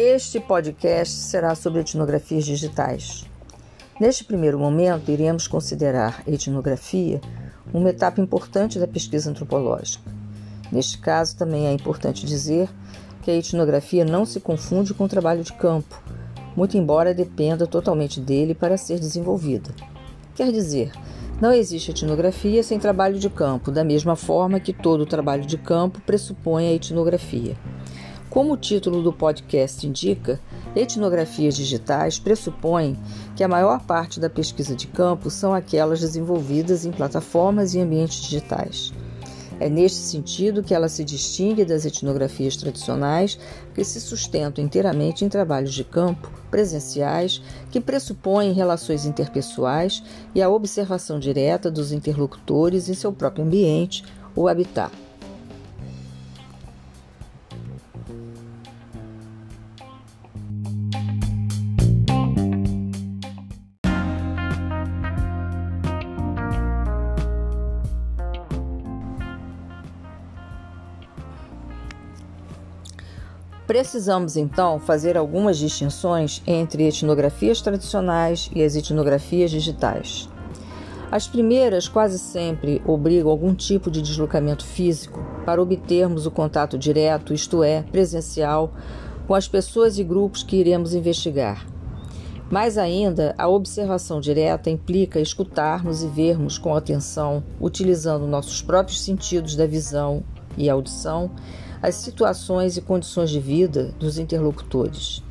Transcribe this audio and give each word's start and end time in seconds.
Este 0.00 0.38
podcast 0.38 1.12
será 1.12 1.54
sobre 1.56 1.80
etnografias 1.80 2.44
digitais. 2.44 3.26
Neste 4.00 4.24
primeiro 4.24 4.56
momento, 4.56 5.10
iremos 5.10 5.48
considerar 5.48 6.22
a 6.24 6.30
etnografia 6.30 7.20
uma 7.74 7.90
etapa 7.90 8.20
importante 8.20 8.78
da 8.78 8.86
pesquisa 8.86 9.28
antropológica. 9.28 10.08
Neste 10.70 10.98
caso, 10.98 11.36
também 11.36 11.66
é 11.66 11.72
importante 11.72 12.24
dizer 12.24 12.68
que 13.22 13.30
a 13.30 13.34
etnografia 13.34 14.04
não 14.04 14.24
se 14.24 14.38
confunde 14.38 14.94
com 14.94 15.04
o 15.04 15.08
trabalho 15.08 15.42
de 15.42 15.52
campo, 15.52 16.00
muito 16.58 16.76
embora 16.76 17.14
dependa 17.14 17.68
totalmente 17.68 18.18
dele 18.18 18.52
para 18.52 18.76
ser 18.76 18.98
desenvolvida. 18.98 19.70
Quer 20.34 20.50
dizer, 20.50 20.90
não 21.40 21.52
existe 21.52 21.92
etnografia 21.92 22.64
sem 22.64 22.80
trabalho 22.80 23.16
de 23.16 23.30
campo, 23.30 23.70
da 23.70 23.84
mesma 23.84 24.16
forma 24.16 24.58
que 24.58 24.72
todo 24.72 25.06
trabalho 25.06 25.46
de 25.46 25.56
campo 25.56 26.00
pressupõe 26.00 26.66
a 26.66 26.72
etnografia. 26.72 27.56
Como 28.28 28.54
o 28.54 28.56
título 28.56 29.04
do 29.04 29.12
podcast 29.12 29.86
indica, 29.86 30.40
etnografias 30.74 31.54
digitais 31.54 32.18
pressupõem 32.18 32.98
que 33.36 33.44
a 33.44 33.48
maior 33.48 33.80
parte 33.82 34.18
da 34.18 34.28
pesquisa 34.28 34.74
de 34.74 34.88
campo 34.88 35.30
são 35.30 35.54
aquelas 35.54 36.00
desenvolvidas 36.00 36.84
em 36.84 36.90
plataformas 36.90 37.72
e 37.72 37.80
ambientes 37.80 38.20
digitais. 38.20 38.92
É 39.60 39.68
neste 39.68 39.98
sentido 39.98 40.62
que 40.62 40.74
ela 40.74 40.88
se 40.88 41.02
distingue 41.02 41.64
das 41.64 41.84
etnografias 41.84 42.56
tradicionais, 42.56 43.38
que 43.74 43.82
se 43.82 44.00
sustentam 44.00 44.64
inteiramente 44.64 45.24
em 45.24 45.28
trabalhos 45.28 45.74
de 45.74 45.84
campo, 45.84 46.30
presenciais, 46.50 47.42
que 47.70 47.80
pressupõem 47.80 48.52
relações 48.52 49.04
interpessoais 49.04 50.02
e 50.34 50.40
a 50.40 50.48
observação 50.48 51.18
direta 51.18 51.70
dos 51.70 51.92
interlocutores 51.92 52.88
em 52.88 52.94
seu 52.94 53.12
próprio 53.12 53.44
ambiente 53.44 54.04
ou 54.34 54.48
habitat. 54.48 55.07
Precisamos 73.68 74.34
então 74.34 74.80
fazer 74.80 75.14
algumas 75.18 75.58
distinções 75.58 76.42
entre 76.46 76.84
etnografias 76.88 77.60
tradicionais 77.60 78.50
e 78.54 78.62
as 78.62 78.74
etnografias 78.74 79.50
digitais. 79.50 80.26
As 81.12 81.28
primeiras 81.28 81.86
quase 81.86 82.18
sempre 82.18 82.80
obrigam 82.86 83.30
algum 83.30 83.54
tipo 83.54 83.90
de 83.90 84.00
deslocamento 84.00 84.64
físico 84.64 85.22
para 85.44 85.60
obtermos 85.60 86.24
o 86.24 86.30
contato 86.30 86.78
direto, 86.78 87.34
isto 87.34 87.62
é, 87.62 87.82
presencial, 87.82 88.72
com 89.26 89.34
as 89.34 89.46
pessoas 89.46 89.98
e 89.98 90.02
grupos 90.02 90.42
que 90.42 90.56
iremos 90.56 90.94
investigar. 90.94 91.66
Mais 92.50 92.78
ainda, 92.78 93.34
a 93.36 93.48
observação 93.48 94.18
direta 94.18 94.70
implica 94.70 95.20
escutarmos 95.20 96.02
e 96.02 96.06
vermos 96.06 96.56
com 96.56 96.74
atenção, 96.74 97.44
utilizando 97.60 98.26
nossos 98.26 98.62
próprios 98.62 99.02
sentidos 99.02 99.54
da 99.54 99.66
visão 99.66 100.24
e 100.56 100.70
audição, 100.70 101.30
as 101.82 101.94
situações 101.94 102.76
e 102.76 102.80
condições 102.80 103.30
de 103.30 103.40
vida 103.40 103.94
dos 103.98 104.18
interlocutores. 104.18 105.22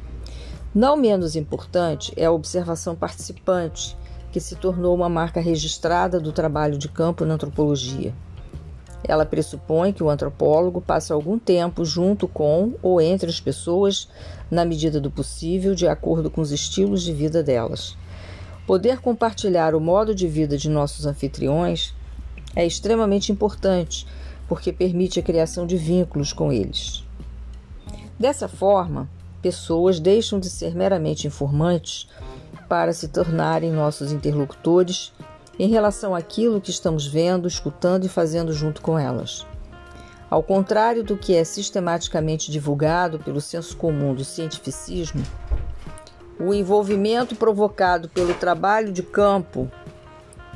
Não 0.74 0.96
menos 0.96 1.36
importante 1.36 2.14
é 2.16 2.26
a 2.26 2.32
observação 2.32 2.96
participante, 2.96 3.98
que 4.32 4.40
se 4.40 4.56
tornou 4.56 4.94
uma 4.94 5.10
marca 5.10 5.40
registrada 5.40 6.20
do 6.20 6.32
trabalho 6.32 6.78
de 6.78 6.88
campo 6.88 7.26
na 7.26 7.34
antropologia. 7.34 8.14
Ela 9.04 9.26
pressupõe 9.26 9.94
que 9.94 10.04
o 10.04 10.10
antropólogo 10.10 10.82
passe 10.82 11.12
algum 11.12 11.40
tempo 11.40 11.86
junto 11.86 12.28
com 12.28 12.74
ou 12.82 13.00
entre 13.02 13.30
as 13.30 13.40
pessoas, 13.40 14.08
na 14.52 14.66
medida 14.66 15.00
do 15.00 15.10
possível, 15.10 15.74
de 15.74 15.88
acordo 15.88 16.30
com 16.30 16.42
os 16.42 16.52
estilos 16.52 17.04
de 17.04 17.14
vida 17.14 17.42
delas. 17.42 17.98
Poder 18.66 19.00
compartilhar 19.00 19.74
o 19.74 19.80
modo 19.80 20.14
de 20.14 20.28
vida 20.28 20.58
de 20.58 20.70
nossos 20.70 21.06
anfitriões 21.06 21.96
é 22.56 22.66
extremamente 22.66 23.32
importante 23.32 24.06
porque 24.48 24.72
permite 24.72 25.20
a 25.20 25.24
criação 25.24 25.66
de 25.66 25.78
vínculos 25.78 26.32
com 26.34 26.52
eles. 26.52 27.04
Dessa 28.20 28.48
forma, 28.48 29.10
pessoas 29.42 30.00
deixam 30.00 30.40
de 30.40 30.50
ser 30.50 30.76
meramente 30.76 31.28
informantes 31.28 32.08
para 32.68 32.94
se 32.94 33.08
tornarem 33.08 33.72
nossos 33.72 34.12
interlocutores 34.12 35.14
em 35.60 35.70
relação 35.70 36.16
àquilo 36.16 36.62
que 36.62 36.70
estamos 36.70 37.08
vendo, 37.08 37.48
escutando 37.48 38.06
e 38.06 38.10
fazendo 38.10 38.54
junto 38.54 38.82
com 38.82 38.98
elas. 38.98 39.46
Ao 40.30 40.44
contrário 40.44 41.04
do 41.04 41.18
que 41.18 41.36
é 41.36 41.44
sistematicamente 41.44 42.52
divulgado 42.52 43.18
pelo 43.20 43.40
senso 43.40 43.78
comum 43.78 44.14
do 44.14 44.26
cientificismo, 44.26 45.24
o 46.40 46.54
envolvimento 46.54 47.36
provocado 47.36 48.10
pelo 48.10 48.34
trabalho 48.34 48.92
de 48.92 49.02
campo 49.02 49.72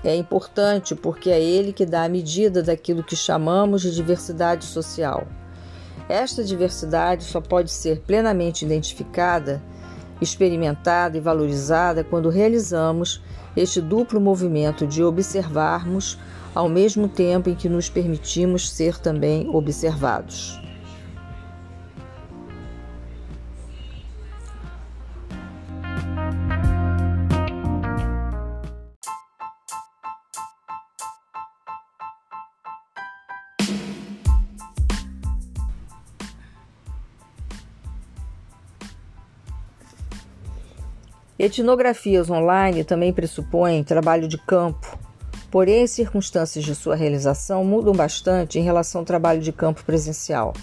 é 0.03 0.15
importante 0.15 0.95
porque 0.95 1.29
é 1.29 1.41
ele 1.41 1.71
que 1.71 1.85
dá 1.85 2.03
a 2.03 2.09
medida 2.09 2.63
daquilo 2.63 3.03
que 3.03 3.15
chamamos 3.15 3.81
de 3.81 3.93
diversidade 3.93 4.65
social. 4.65 5.27
Esta 6.09 6.43
diversidade 6.43 7.23
só 7.23 7.39
pode 7.39 7.71
ser 7.71 8.01
plenamente 8.01 8.65
identificada, 8.65 9.61
experimentada 10.19 11.17
e 11.17 11.21
valorizada 11.21 12.03
quando 12.03 12.29
realizamos 12.29 13.21
este 13.55 13.79
duplo 13.79 14.19
movimento 14.19 14.87
de 14.87 15.03
observarmos 15.03 16.17
ao 16.53 16.67
mesmo 16.67 17.07
tempo 17.07 17.49
em 17.49 17.55
que 17.55 17.69
nos 17.69 17.89
permitimos 17.89 18.69
ser 18.69 18.97
também 18.97 19.49
observados. 19.49 20.59
Etnografias 41.43 42.29
online 42.29 42.83
também 42.83 43.11
pressupõem 43.11 43.83
trabalho 43.83 44.27
de 44.27 44.37
campo, 44.37 44.95
porém 45.49 45.81
as 45.81 45.89
circunstâncias 45.89 46.63
de 46.63 46.75
sua 46.75 46.95
realização 46.95 47.65
mudam 47.65 47.95
bastante 47.95 48.59
em 48.59 48.61
relação 48.61 49.01
ao 49.01 49.05
trabalho 49.05 49.41
de 49.41 49.51
campo 49.51 49.83
presencial. 49.83 50.53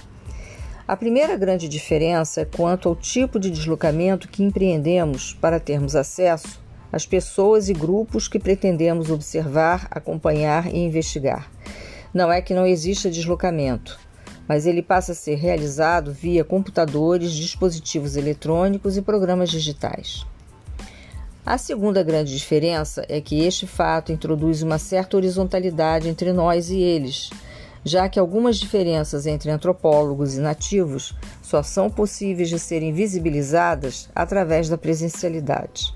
A 0.87 0.97
primeira 0.97 1.37
grande 1.37 1.69
diferença 1.69 2.43
é 2.43 2.44
quanto 2.44 2.88
ao 2.88 2.94
tipo 2.94 3.41
de 3.41 3.50
deslocamento 3.50 4.28
que 4.28 4.44
empreendemos 4.44 5.34
para 5.34 5.59
termos 5.59 5.97
acesso 5.97 6.62
às 6.93 7.05
pessoas 7.05 7.69
e 7.69 7.72
grupos 7.72 8.28
que 8.28 8.38
pretendemos 8.38 9.11
observar, 9.11 9.88
acompanhar 9.91 10.72
e 10.72 10.78
investigar. 10.78 11.50
Não 12.15 12.31
é 12.31 12.41
que 12.41 12.55
não 12.55 12.65
exista 12.65 13.11
deslocamento, 13.11 13.99
mas 14.47 14.65
ele 14.65 14.81
passa 14.81 15.11
a 15.11 15.17
ser 15.17 15.34
realizado 15.34 16.12
via 16.12 16.44
computadores, 16.44 17.33
dispositivos 17.33 18.15
eletrônicos 18.15 18.97
e 18.97 19.03
programas 19.03 19.50
digitais. 19.50 20.25
A 21.49 21.57
segunda 21.57 22.03
grande 22.03 22.37
diferença 22.37 23.07
é 23.09 23.23
que 23.23 23.43
este 23.43 23.67
fato 23.67 24.13
introduz 24.13 24.63
uma 24.63 24.79
certa 24.79 25.17
horizontalidade 25.17 26.07
entre 26.07 26.31
nós 26.31 26.69
e 26.69 26.79
eles, 26.79 27.31
já 27.83 28.07
que 28.07 28.19
algumas 28.19 28.59
diferenças 28.59 29.27
entre 29.27 29.51
antropólogos 29.51 30.35
e 30.35 30.41
nativos 30.41 31.15
só 31.41 31.63
são 31.63 31.89
possíveis 31.89 32.51
de 32.51 32.59
serem 32.59 32.93
visibilizadas 32.93 34.11
através 34.15 34.69
da 34.69 34.77
presencialidade. 34.77 35.95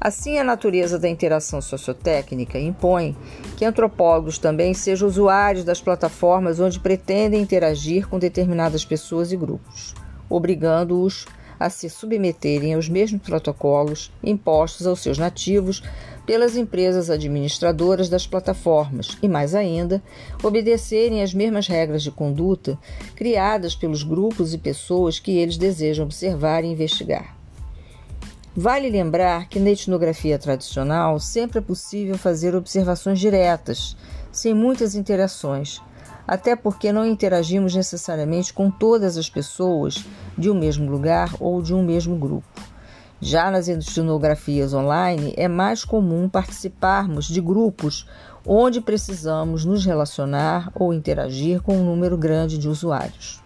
Assim, 0.00 0.38
a 0.38 0.44
natureza 0.44 0.98
da 0.98 1.06
interação 1.06 1.60
sociotécnica 1.60 2.58
impõe 2.58 3.14
que 3.58 3.64
antropólogos 3.66 4.38
também 4.38 4.72
sejam 4.72 5.06
usuários 5.06 5.64
das 5.64 5.82
plataformas 5.82 6.60
onde 6.60 6.80
pretendem 6.80 7.42
interagir 7.42 8.08
com 8.08 8.18
determinadas 8.18 8.86
pessoas 8.86 9.32
e 9.32 9.36
grupos, 9.36 9.94
obrigando-os 10.30 11.26
a 11.58 11.70
se 11.70 11.88
submeterem 11.88 12.74
aos 12.74 12.88
mesmos 12.88 13.22
protocolos 13.22 14.12
impostos 14.22 14.86
aos 14.86 15.00
seus 15.00 15.18
nativos 15.18 15.82
pelas 16.26 16.56
empresas 16.56 17.08
administradoras 17.08 18.08
das 18.08 18.26
plataformas 18.26 19.16
e, 19.22 19.28
mais 19.28 19.54
ainda, 19.54 20.02
obedecerem 20.42 21.22
às 21.22 21.32
mesmas 21.32 21.68
regras 21.68 22.02
de 22.02 22.10
conduta 22.10 22.76
criadas 23.14 23.76
pelos 23.76 24.02
grupos 24.02 24.52
e 24.52 24.58
pessoas 24.58 25.20
que 25.20 25.38
eles 25.38 25.56
desejam 25.56 26.04
observar 26.04 26.64
e 26.64 26.68
investigar. 26.68 27.36
Vale 28.58 28.88
lembrar 28.88 29.48
que 29.48 29.60
na 29.60 29.70
etnografia 29.70 30.38
tradicional 30.38 31.20
sempre 31.20 31.58
é 31.58 31.62
possível 31.62 32.16
fazer 32.16 32.54
observações 32.54 33.20
diretas, 33.20 33.94
sem 34.32 34.54
muitas 34.54 34.94
interações, 34.94 35.80
até 36.26 36.56
porque 36.56 36.92
não 36.92 37.06
interagimos 37.06 37.74
necessariamente 37.74 38.52
com 38.52 38.70
todas 38.70 39.16
as 39.16 39.30
pessoas 39.30 40.04
de 40.36 40.50
um 40.50 40.54
mesmo 40.54 40.90
lugar 40.90 41.34
ou 41.38 41.62
de 41.62 41.74
um 41.74 41.82
mesmo 41.82 42.16
grupo. 42.16 42.46
Já 43.20 43.50
nas 43.50 43.66
etnografias 43.66 44.74
online, 44.74 45.32
é 45.36 45.48
mais 45.48 45.84
comum 45.84 46.28
participarmos 46.28 47.26
de 47.26 47.40
grupos 47.40 48.06
onde 48.44 48.80
precisamos 48.80 49.64
nos 49.64 49.84
relacionar 49.86 50.70
ou 50.74 50.92
interagir 50.92 51.62
com 51.62 51.76
um 51.76 51.84
número 51.84 52.16
grande 52.18 52.58
de 52.58 52.68
usuários. 52.68 53.45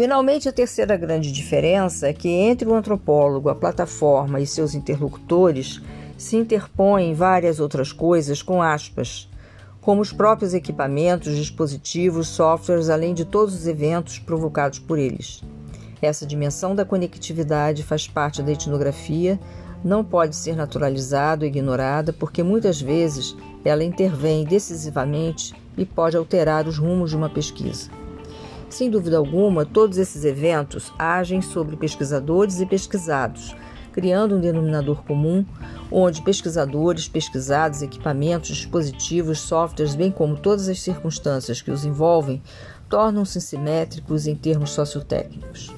Finalmente, 0.00 0.48
a 0.48 0.52
terceira 0.52 0.96
grande 0.96 1.30
diferença 1.30 2.08
é 2.08 2.14
que 2.14 2.26
entre 2.26 2.66
o 2.66 2.74
antropólogo, 2.74 3.50
a 3.50 3.54
plataforma 3.54 4.40
e 4.40 4.46
seus 4.46 4.74
interlocutores 4.74 5.78
se 6.16 6.38
interpõem 6.38 7.12
várias 7.12 7.60
outras 7.60 7.92
coisas 7.92 8.42
com 8.42 8.62
aspas, 8.62 9.28
como 9.78 10.00
os 10.00 10.10
próprios 10.10 10.54
equipamentos, 10.54 11.36
dispositivos, 11.36 12.28
softwares, 12.28 12.88
além 12.88 13.12
de 13.12 13.26
todos 13.26 13.54
os 13.54 13.66
eventos 13.66 14.18
provocados 14.18 14.78
por 14.78 14.98
eles. 14.98 15.44
Essa 16.00 16.24
dimensão 16.24 16.74
da 16.74 16.86
conectividade 16.86 17.82
faz 17.82 18.08
parte 18.08 18.42
da 18.42 18.52
etnografia, 18.52 19.38
não 19.84 20.02
pode 20.02 20.34
ser 20.34 20.56
naturalizada 20.56 21.44
ou 21.44 21.46
ignorada, 21.46 22.10
porque 22.10 22.42
muitas 22.42 22.80
vezes 22.80 23.36
ela 23.62 23.84
intervém 23.84 24.46
decisivamente 24.46 25.54
e 25.76 25.84
pode 25.84 26.16
alterar 26.16 26.66
os 26.66 26.78
rumos 26.78 27.10
de 27.10 27.16
uma 27.16 27.28
pesquisa. 27.28 27.90
Sem 28.70 28.88
dúvida 28.88 29.18
alguma, 29.18 29.66
todos 29.66 29.98
esses 29.98 30.24
eventos 30.24 30.92
agem 30.96 31.42
sobre 31.42 31.76
pesquisadores 31.76 32.60
e 32.60 32.66
pesquisados, 32.66 33.54
criando 33.92 34.36
um 34.36 34.40
denominador 34.40 35.02
comum 35.02 35.44
onde 35.90 36.22
pesquisadores, 36.22 37.08
pesquisados, 37.08 37.82
equipamentos, 37.82 38.50
dispositivos, 38.50 39.40
softwares, 39.40 39.96
bem 39.96 40.12
como 40.12 40.36
todas 40.36 40.68
as 40.68 40.80
circunstâncias 40.80 41.60
que 41.60 41.72
os 41.72 41.84
envolvem, 41.84 42.40
tornam-se 42.88 43.40
simétricos 43.40 44.28
em 44.28 44.36
termos 44.36 44.70
sociotécnicos. 44.70 45.74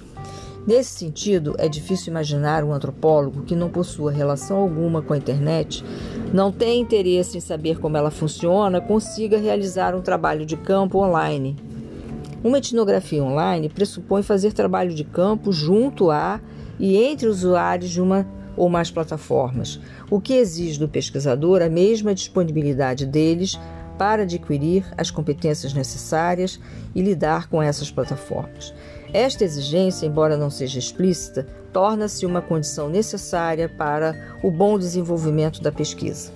Nesse 0.66 0.90
sentido, 0.90 1.56
é 1.58 1.68
difícil 1.68 2.10
imaginar 2.10 2.62
um 2.62 2.74
antropólogo 2.74 3.42
que 3.42 3.56
não 3.56 3.70
possua 3.70 4.12
relação 4.12 4.58
alguma 4.58 5.00
com 5.00 5.14
a 5.14 5.18
internet, 5.18 5.82
não 6.32 6.52
tem 6.52 6.82
interesse 6.82 7.38
em 7.38 7.40
saber 7.40 7.80
como 7.80 7.96
ela 7.96 8.10
funciona, 8.10 8.82
consiga 8.82 9.38
realizar 9.38 9.94
um 9.94 10.02
trabalho 10.02 10.44
de 10.44 10.58
campo 10.58 10.98
online 10.98 11.71
uma 12.42 12.58
etnografia 12.58 13.22
online 13.22 13.68
pressupõe 13.68 14.22
fazer 14.22 14.52
trabalho 14.52 14.94
de 14.94 15.04
campo 15.04 15.52
junto 15.52 16.10
a 16.10 16.40
e 16.78 16.96
entre 16.96 17.28
usuários 17.28 17.90
de 17.90 18.00
uma 18.00 18.26
ou 18.56 18.68
mais 18.68 18.90
plataformas, 18.90 19.80
o 20.10 20.20
que 20.20 20.34
exige 20.34 20.78
do 20.78 20.88
pesquisador 20.88 21.62
a 21.62 21.68
mesma 21.68 22.14
disponibilidade 22.14 23.06
deles 23.06 23.58
para 23.96 24.22
adquirir 24.22 24.84
as 24.96 25.10
competências 25.10 25.72
necessárias 25.72 26.58
e 26.94 27.00
lidar 27.00 27.48
com 27.48 27.62
essas 27.62 27.90
plataformas. 27.90 28.74
Esta 29.12 29.44
exigência, 29.44 30.06
embora 30.06 30.36
não 30.36 30.50
seja 30.50 30.78
explícita, 30.78 31.46
torna-se 31.72 32.26
uma 32.26 32.42
condição 32.42 32.88
necessária 32.88 33.68
para 33.68 34.36
o 34.42 34.50
bom 34.50 34.78
desenvolvimento 34.78 35.62
da 35.62 35.70
pesquisa. 35.70 36.32